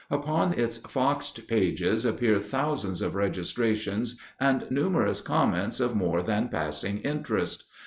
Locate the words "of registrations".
3.03-4.17